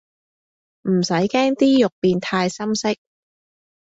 [0.89, 2.89] 唔使驚啲肉變太深色